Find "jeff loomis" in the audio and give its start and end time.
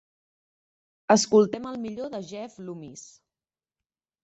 2.33-3.07